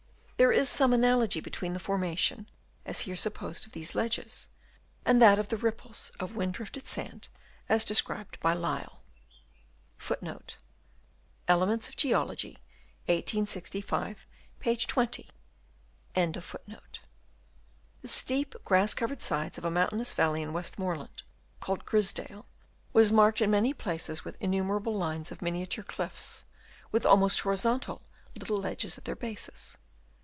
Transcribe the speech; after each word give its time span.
There 0.37 0.51
is 0.51 0.69
some 0.69 0.91
analogy 0.91 1.39
between 1.39 1.73
the 1.73 1.79
formation, 1.79 2.49
as 2.83 3.01
here 3.01 3.15
sup 3.15 3.35
posed, 3.35 3.67
of 3.67 3.73
these 3.73 3.93
ledges, 3.93 4.49
and 5.05 5.21
that 5.21 5.37
of 5.37 5.49
the 5.49 5.57
ripples 5.57 6.11
of 6.19 6.35
wind 6.35 6.55
drifted 6.55 6.87
sand 6.87 7.27
as 7.69 7.83
described 7.83 8.39
by 8.39 8.55
Lyell.* 8.55 9.01
The 9.99 10.47
steep, 18.05 18.55
grass 18.65 18.93
covered 18.95 19.21
sides 19.21 19.57
of 19.59 19.65
a 19.65 19.69
mountainous 19.71 20.13
valley 20.15 20.41
in 20.41 20.53
Westmoreland, 20.53 21.21
called 21.59 21.85
Grisedale, 21.85 22.47
was 22.93 23.11
marked 23.11 23.41
in 23.41 23.51
many 23.51 23.75
places 23.75 24.25
with 24.25 24.41
innumerable 24.41 24.95
lines 24.95 25.31
of 25.31 25.43
miniature 25.43 25.83
cliffs, 25.83 26.45
with 26.91 27.05
almost 27.05 27.41
horizontal, 27.41 28.01
little 28.33 28.57
ledges 28.57 28.97
at 28.97 29.05
their 29.05 29.15
bases. 29.15 29.77